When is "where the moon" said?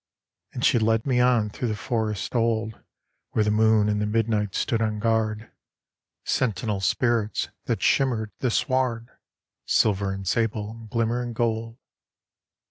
3.33-3.87